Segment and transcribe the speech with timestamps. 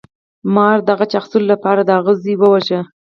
[0.55, 2.79] مار د غچ اخیستلو لپاره د هغه زوی وواژه.